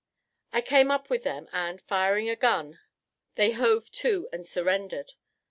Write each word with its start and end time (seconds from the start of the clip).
I 0.51 0.61
came 0.61 0.89
up 0.89 1.11
with 1.11 1.21
them, 1.21 1.47
and, 1.53 1.79
firing 1.79 2.27
a 2.27 2.35
gun, 2.35 2.79
they 3.35 3.51
hove 3.51 3.91
to 3.91 4.27
and 4.33 4.43
surrendered. 4.47 5.13